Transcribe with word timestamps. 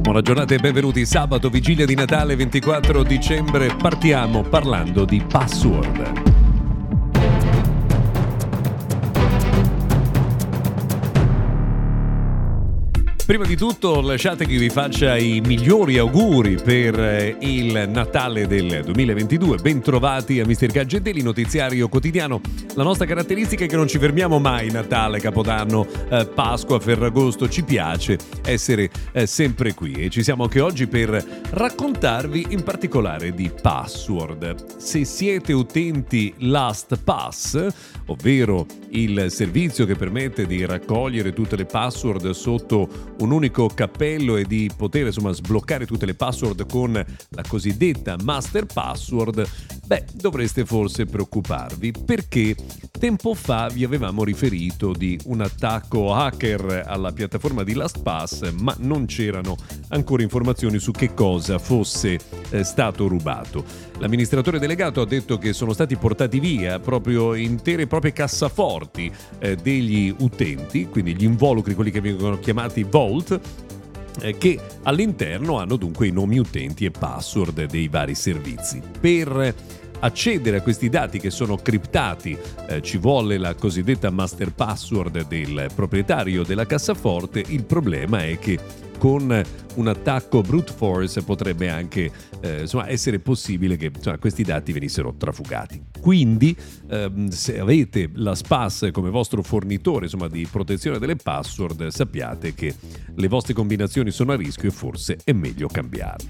Buona 0.00 0.22
giornata 0.22 0.54
e 0.54 0.58
benvenuti 0.58 1.04
sabato, 1.04 1.50
vigilia 1.50 1.84
di 1.84 1.94
Natale 1.94 2.34
24 2.34 3.02
dicembre. 3.02 3.74
Partiamo 3.76 4.42
parlando 4.42 5.04
di 5.04 5.22
password. 5.26 6.27
Prima 13.28 13.44
di 13.44 13.58
tutto 13.58 14.00
lasciate 14.00 14.46
che 14.46 14.56
vi 14.56 14.70
faccia 14.70 15.18
i 15.18 15.42
migliori 15.44 15.98
auguri 15.98 16.54
per 16.54 16.98
eh, 16.98 17.36
il 17.40 17.86
Natale 17.90 18.46
del 18.46 18.82
2022. 18.82 19.58
Bentrovati 19.58 20.40
a 20.40 20.46
Mr. 20.46 20.68
Gadgetelli, 20.68 21.20
notiziario 21.20 21.88
quotidiano. 21.88 22.40
La 22.74 22.84
nostra 22.84 23.04
caratteristica 23.04 23.64
è 23.64 23.68
che 23.68 23.76
non 23.76 23.86
ci 23.86 23.98
fermiamo 23.98 24.38
mai 24.38 24.70
Natale, 24.70 25.20
Capodanno, 25.20 25.86
eh, 26.08 26.24
Pasqua, 26.24 26.80
Ferragosto. 26.80 27.50
Ci 27.50 27.64
piace 27.64 28.16
essere 28.46 28.88
eh, 29.12 29.26
sempre 29.26 29.74
qui 29.74 29.92
e 29.92 30.08
ci 30.08 30.22
siamo 30.22 30.44
anche 30.44 30.60
oggi 30.60 30.86
per 30.86 31.22
raccontarvi 31.50 32.46
in 32.48 32.62
particolare 32.62 33.34
di 33.34 33.50
password. 33.60 34.78
Se 34.78 35.04
siete 35.04 35.52
utenti 35.52 36.32
LastPass, 36.38 37.66
ovvero 38.06 38.64
il 38.92 39.26
servizio 39.28 39.84
che 39.84 39.96
permette 39.96 40.46
di 40.46 40.64
raccogliere 40.64 41.34
tutte 41.34 41.56
le 41.56 41.66
password 41.66 42.30
sotto 42.30 43.16
un 43.18 43.32
unico 43.32 43.68
cappello 43.68 44.36
e 44.36 44.44
di 44.44 44.70
poter 44.74 45.06
insomma 45.06 45.32
sbloccare 45.32 45.86
tutte 45.86 46.06
le 46.06 46.14
password 46.14 46.70
con 46.70 46.92
la 46.92 47.42
cosiddetta 47.46 48.16
master 48.22 48.66
password, 48.66 49.46
beh, 49.88 50.04
dovreste 50.12 50.66
forse 50.66 51.06
preoccuparvi 51.06 51.92
perché 52.04 52.54
tempo 52.98 53.32
fa 53.32 53.68
vi 53.68 53.84
avevamo 53.84 54.22
riferito 54.22 54.92
di 54.92 55.18
un 55.24 55.40
attacco 55.40 56.12
hacker 56.12 56.82
alla 56.86 57.10
piattaforma 57.10 57.64
di 57.64 57.72
LastPass, 57.72 58.52
ma 58.52 58.76
non 58.80 59.06
c'erano 59.06 59.56
ancora 59.88 60.22
informazioni 60.22 60.78
su 60.78 60.90
che 60.90 61.14
cosa 61.14 61.58
fosse 61.58 62.18
eh, 62.50 62.64
stato 62.64 63.08
rubato. 63.08 63.64
L'amministratore 63.98 64.58
delegato 64.58 65.00
ha 65.00 65.06
detto 65.06 65.38
che 65.38 65.54
sono 65.54 65.72
stati 65.72 65.96
portati 65.96 66.38
via 66.38 66.78
proprio 66.78 67.34
intere 67.34 67.82
e 67.82 67.86
proprie 67.86 68.12
cassaforti 68.12 69.10
eh, 69.38 69.56
degli 69.56 70.14
utenti, 70.18 70.86
quindi 70.86 71.16
gli 71.16 71.24
involucri, 71.24 71.74
quelli 71.74 71.90
che 71.90 72.02
vengono 72.02 72.38
chiamati 72.38 72.84
Vault, 72.84 73.40
che 74.38 74.58
all'interno 74.82 75.58
hanno 75.58 75.76
dunque 75.76 76.06
i 76.06 76.12
nomi 76.12 76.38
utenti 76.38 76.84
e 76.84 76.90
password 76.90 77.66
dei 77.66 77.88
vari 77.88 78.14
servizi. 78.14 78.80
Per 79.00 79.54
accedere 80.00 80.58
a 80.58 80.62
questi 80.62 80.88
dati 80.88 81.18
che 81.18 81.30
sono 81.30 81.56
criptati 81.56 82.36
eh, 82.68 82.82
ci 82.82 82.98
vuole 82.98 83.38
la 83.38 83.54
cosiddetta 83.54 84.10
master 84.10 84.52
password 84.52 85.26
del 85.26 85.68
proprietario 85.74 86.44
della 86.44 86.66
cassaforte, 86.66 87.42
il 87.46 87.64
problema 87.64 88.24
è 88.24 88.38
che 88.38 88.58
con 88.98 89.42
un 89.78 89.88
attacco 89.88 90.42
brute 90.42 90.72
force 90.72 91.22
potrebbe 91.22 91.68
anche 91.68 92.10
eh, 92.40 92.60
insomma, 92.62 92.88
essere 92.88 93.18
possibile 93.18 93.76
che 93.76 93.90
insomma, 93.94 94.18
questi 94.18 94.42
dati 94.42 94.72
venissero 94.72 95.14
trafugati. 95.16 95.82
Quindi 96.00 96.56
ehm, 96.88 97.28
se 97.28 97.58
avete 97.58 98.10
la 98.14 98.34
SPAS 98.34 98.88
come 98.92 99.10
vostro 99.10 99.42
fornitore 99.42 100.04
insomma, 100.04 100.28
di 100.28 100.46
protezione 100.50 100.98
delle 100.98 101.16
password 101.16 101.88
sappiate 101.88 102.54
che 102.54 102.74
le 103.14 103.28
vostre 103.28 103.54
combinazioni 103.54 104.10
sono 104.10 104.32
a 104.32 104.36
rischio 104.36 104.68
e 104.68 104.72
forse 104.72 105.18
è 105.24 105.32
meglio 105.32 105.68
cambiarle. 105.68 106.28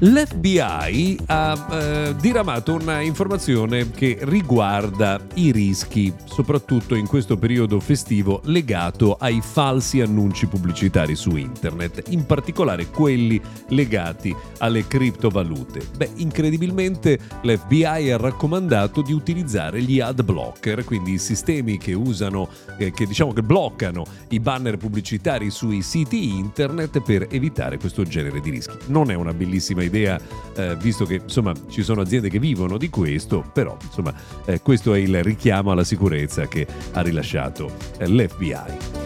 L'FBI 0.00 1.18
ha 1.26 1.66
eh, 1.70 2.16
diramato 2.20 2.74
una 2.74 3.00
informazione 3.00 3.90
che 3.90 4.18
riguarda 4.22 5.24
i 5.34 5.52
rischi, 5.52 6.12
soprattutto 6.24 6.94
in 6.94 7.06
questo 7.06 7.36
periodo 7.36 7.78
festivo 7.80 8.40
legato 8.44 9.14
ai 9.14 9.40
falsi 9.40 10.00
annunci 10.00 10.46
pubblicitari 10.46 11.14
su 11.14 11.36
internet 11.36 12.03
in 12.08 12.26
particolare 12.26 12.88
quelli 12.88 13.40
legati 13.68 14.34
alle 14.58 14.86
criptovalute. 14.86 15.86
Beh, 15.96 16.10
incredibilmente 16.16 17.18
l'FBI 17.42 18.10
ha 18.10 18.16
raccomandato 18.16 19.02
di 19.02 19.12
utilizzare 19.12 19.80
gli 19.82 20.00
ad 20.00 20.22
blocker, 20.22 20.84
quindi 20.84 21.12
i 21.12 21.18
sistemi 21.18 21.78
che 21.78 21.92
usano, 21.92 22.48
eh, 22.78 22.90
che 22.92 23.06
diciamo 23.06 23.32
che 23.32 23.42
bloccano 23.42 24.04
i 24.30 24.40
banner 24.40 24.76
pubblicitari 24.76 25.50
sui 25.50 25.82
siti 25.82 26.36
internet 26.36 27.00
per 27.00 27.26
evitare 27.30 27.78
questo 27.78 28.02
genere 28.04 28.40
di 28.40 28.50
rischi. 28.50 28.76
Non 28.86 29.10
è 29.10 29.14
una 29.14 29.32
bellissima 29.32 29.82
idea, 29.82 30.20
eh, 30.56 30.76
visto 30.76 31.04
che 31.04 31.20
insomma 31.22 31.52
ci 31.68 31.82
sono 31.82 32.00
aziende 32.00 32.28
che 32.28 32.38
vivono 32.38 32.78
di 32.78 32.90
questo, 32.90 33.44
però 33.52 33.76
insomma 33.82 34.14
eh, 34.44 34.60
questo 34.60 34.94
è 34.94 34.98
il 34.98 35.22
richiamo 35.22 35.70
alla 35.70 35.84
sicurezza 35.84 36.46
che 36.48 36.66
ha 36.92 37.00
rilasciato 37.00 37.70
eh, 37.98 38.08
l'FBI. 38.08 39.03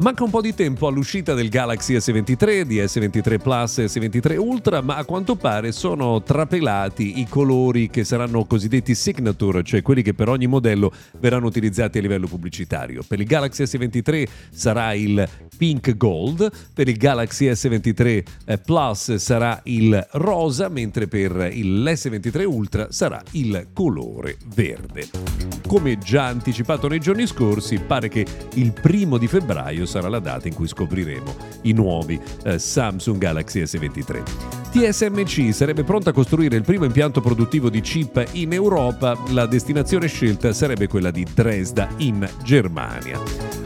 Manca 0.00 0.24
un 0.24 0.30
po' 0.30 0.40
di 0.40 0.54
tempo 0.54 0.86
all'uscita 0.86 1.34
del 1.34 1.50
Galaxy 1.50 1.94
S23, 1.94 2.62
di 2.62 2.78
S23 2.78 3.38
Plus 3.38 3.78
e 3.80 3.84
S23 3.84 4.38
Ultra, 4.38 4.80
ma 4.80 4.96
a 4.96 5.04
quanto 5.04 5.36
pare 5.36 5.72
sono 5.72 6.22
trapelati 6.22 7.20
i 7.20 7.28
colori 7.28 7.90
che 7.90 8.02
saranno 8.04 8.46
cosiddetti 8.46 8.94
signature, 8.94 9.62
cioè 9.62 9.82
quelli 9.82 10.00
che 10.00 10.14
per 10.14 10.30
ogni 10.30 10.46
modello 10.46 10.90
verranno 11.18 11.44
utilizzati 11.44 11.98
a 11.98 12.00
livello 12.00 12.28
pubblicitario. 12.28 13.02
Per 13.06 13.20
il 13.20 13.26
Galaxy 13.26 13.64
S23 13.64 14.26
sarà 14.50 14.94
il 14.94 15.28
pink 15.58 15.94
gold, 15.98 16.50
per 16.72 16.88
il 16.88 16.96
Galaxy 16.96 17.50
S23 17.50 18.24
eh, 18.46 18.56
Plus 18.56 19.16
sarà 19.16 19.60
il 19.64 20.08
rosa, 20.12 20.70
mentre 20.70 21.08
per 21.08 21.32
l'S23 21.32 22.44
Ultra 22.46 22.90
sarà 22.90 23.22
il 23.32 23.66
colore 23.74 24.38
verde. 24.54 25.08
Come 25.66 25.98
già 25.98 26.24
anticipato 26.24 26.88
nei 26.88 26.98
giorni 27.00 27.26
scorsi, 27.26 27.78
pare 27.78 28.08
che 28.08 28.26
il 28.54 28.72
primo 28.72 29.18
di 29.18 29.28
febbraio 29.28 29.86
sarà 29.90 30.08
la 30.08 30.20
data 30.20 30.46
in 30.46 30.54
cui 30.54 30.68
scopriremo 30.68 31.34
i 31.62 31.72
nuovi 31.72 32.18
eh, 32.44 32.60
Samsung 32.60 33.18
Galaxy 33.18 33.60
S23. 33.60 34.69
TSMC 34.70 35.52
sarebbe 35.52 35.82
pronta 35.82 36.10
a 36.10 36.12
costruire 36.12 36.54
il 36.54 36.62
primo 36.62 36.84
impianto 36.84 37.20
produttivo 37.20 37.68
di 37.68 37.80
chip 37.80 38.24
in 38.32 38.52
Europa, 38.52 39.18
la 39.30 39.46
destinazione 39.46 40.06
scelta 40.06 40.52
sarebbe 40.52 40.86
quella 40.86 41.10
di 41.10 41.26
Dresda 41.34 41.88
in 41.96 42.28
Germania. 42.44 43.20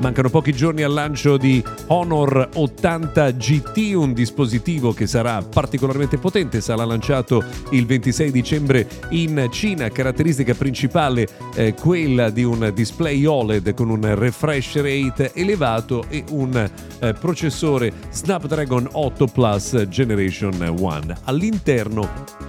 Mancano 0.00 0.30
pochi 0.30 0.52
giorni 0.52 0.82
al 0.82 0.92
lancio 0.92 1.36
di 1.36 1.62
Honor 1.88 2.50
80 2.54 3.30
GT, 3.32 3.94
un 3.94 4.12
dispositivo 4.12 4.92
che 4.92 5.06
sarà 5.06 5.42
particolarmente 5.42 6.18
potente, 6.18 6.60
sarà 6.60 6.84
lanciato 6.84 7.42
il 7.70 7.86
26 7.86 8.30
dicembre 8.30 8.88
in 9.10 9.48
Cina, 9.50 9.90
caratteristica 9.90 10.54
principale 10.54 11.26
eh, 11.54 11.74
quella 11.74 12.30
di 12.30 12.44
un 12.44 12.70
display 12.74 13.24
OLED 13.24 13.74
con 13.74 13.90
un 13.90 14.14
refresh 14.14 14.76
rate 14.76 15.32
elevato 15.34 16.04
e 16.08 16.24
un 16.30 16.70
eh, 17.00 17.12
processore 17.14 17.92
Snapdragon 18.10 18.88
8 18.92 19.26
Plus 19.26 19.86
Generation 19.88 20.74
1. 20.78 20.85
All'interno 21.24 22.45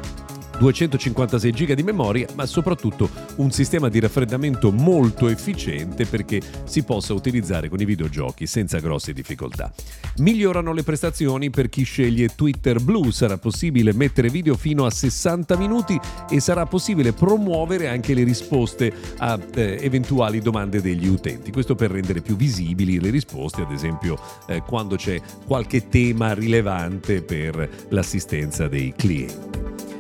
256 0.57 1.51
GB 1.51 1.73
di 1.73 1.83
memoria, 1.83 2.27
ma 2.35 2.45
soprattutto 2.45 3.09
un 3.35 3.51
sistema 3.51 3.89
di 3.89 3.99
raffreddamento 3.99 4.71
molto 4.71 5.27
efficiente 5.27 6.05
perché 6.05 6.41
si 6.65 6.83
possa 6.83 7.13
utilizzare 7.13 7.69
con 7.69 7.79
i 7.79 7.85
videogiochi 7.85 8.45
senza 8.47 8.79
grosse 8.79 9.13
difficoltà. 9.13 9.71
Migliorano 10.17 10.73
le 10.73 10.83
prestazioni 10.83 11.49
per 11.49 11.69
chi 11.69 11.83
sceglie 11.83 12.29
Twitter 12.35 12.81
Blue, 12.81 13.11
sarà 13.11 13.37
possibile 13.37 13.93
mettere 13.93 14.29
video 14.29 14.55
fino 14.55 14.85
a 14.85 14.89
60 14.89 15.57
minuti 15.57 15.99
e 16.29 16.39
sarà 16.39 16.65
possibile 16.65 17.13
promuovere 17.13 17.87
anche 17.87 18.13
le 18.13 18.23
risposte 18.23 18.91
a 19.17 19.39
eh, 19.55 19.77
eventuali 19.81 20.39
domande 20.39 20.81
degli 20.81 21.07
utenti. 21.07 21.51
Questo 21.51 21.75
per 21.75 21.91
rendere 21.91 22.21
più 22.21 22.35
visibili 22.35 22.99
le 22.99 23.09
risposte, 23.09 23.61
ad 23.61 23.71
esempio 23.71 24.19
eh, 24.47 24.61
quando 24.61 24.95
c'è 24.95 25.19
qualche 25.45 25.87
tema 25.87 26.33
rilevante 26.33 27.21
per 27.21 27.87
l'assistenza 27.89 28.67
dei 28.67 28.93
clienti. 28.95 29.46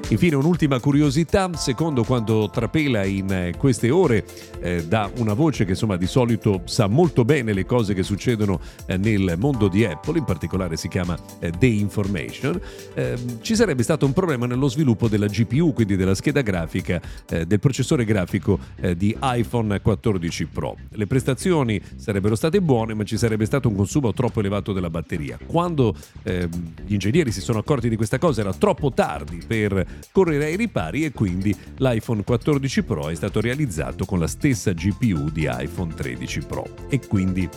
Infine 0.09 0.35
un'ultima 0.35 0.79
curiosità, 0.79 1.49
secondo 1.55 2.05
quanto 2.05 2.49
trapela 2.49 3.03
in 3.03 3.29
eh, 3.29 3.53
queste 3.57 3.89
ore 3.89 4.25
eh, 4.61 4.85
da 4.85 5.11
una 5.17 5.33
voce 5.33 5.65
che 5.65 5.71
insomma 5.71 5.97
di 5.97 6.07
solito 6.07 6.61
sa 6.63 6.87
molto 6.87 7.25
bene 7.25 7.51
le 7.51 7.65
cose 7.65 7.93
che 7.93 8.03
succedono 8.03 8.57
eh, 8.85 8.95
nel 8.95 9.35
mondo 9.37 9.67
di 9.67 9.83
Apple, 9.83 10.19
in 10.19 10.23
particolare 10.23 10.77
si 10.77 10.87
chiama 10.87 11.17
eh, 11.39 11.51
The 11.51 11.65
Information, 11.65 12.57
ehm, 12.93 13.41
ci 13.41 13.53
sarebbe 13.53 13.83
stato 13.83 14.05
un 14.05 14.13
problema 14.13 14.45
nello 14.45 14.69
sviluppo 14.69 15.09
della 15.09 15.27
GPU, 15.27 15.73
quindi 15.73 15.97
della 15.97 16.15
scheda 16.15 16.39
grafica 16.39 17.01
eh, 17.29 17.45
del 17.45 17.59
processore 17.59 18.05
grafico 18.05 18.59
eh, 18.79 18.95
di 18.95 19.13
iPhone 19.21 19.81
14 19.81 20.45
Pro. 20.45 20.77
Le 20.91 21.05
prestazioni 21.05 21.81
sarebbero 21.97 22.35
state 22.35 22.61
buone, 22.61 22.93
ma 22.93 23.03
ci 23.03 23.17
sarebbe 23.17 23.43
stato 23.43 23.67
un 23.67 23.75
consumo 23.75 24.13
troppo 24.13 24.39
elevato 24.39 24.71
della 24.71 24.89
batteria. 24.89 25.37
Quando 25.45 25.93
ehm, 26.23 26.49
gli 26.85 26.93
ingegneri 26.93 27.33
si 27.33 27.41
sono 27.41 27.59
accorti 27.59 27.89
di 27.89 27.97
questa 27.97 28.17
cosa 28.17 28.39
era 28.39 28.53
troppo 28.53 28.93
tardi 28.93 29.43
per 29.45 29.95
correre 30.11 30.45
ai 30.45 30.55
ripari 30.55 31.05
e 31.05 31.11
quindi 31.11 31.55
l'iPhone 31.77 32.23
14 32.23 32.83
Pro 32.83 33.09
è 33.09 33.15
stato 33.15 33.41
realizzato 33.41 34.05
con 34.05 34.19
la 34.19 34.27
stessa 34.27 34.71
GPU 34.73 35.29
di 35.29 35.49
iPhone 35.49 35.93
13 35.93 36.39
Pro 36.41 36.65
e 36.89 36.99
quindi 37.07 37.49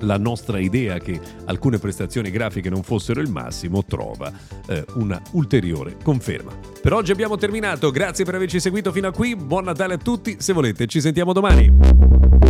la 0.00 0.16
nostra 0.16 0.58
idea 0.58 0.98
che 0.98 1.20
alcune 1.46 1.78
prestazioni 1.78 2.30
grafiche 2.30 2.70
non 2.70 2.82
fossero 2.82 3.20
il 3.20 3.30
massimo 3.30 3.84
trova 3.84 4.32
eh, 4.68 4.84
una 4.94 5.20
ulteriore 5.32 5.96
conferma. 6.02 6.52
Per 6.80 6.92
oggi 6.92 7.12
abbiamo 7.12 7.36
terminato, 7.36 7.90
grazie 7.90 8.24
per 8.24 8.34
averci 8.34 8.60
seguito 8.60 8.92
fino 8.92 9.08
a 9.08 9.12
qui, 9.12 9.36
buon 9.36 9.64
Natale 9.64 9.94
a 9.94 9.98
tutti, 9.98 10.36
se 10.38 10.52
volete 10.52 10.86
ci 10.86 11.00
sentiamo 11.00 11.32
domani. 11.32 12.49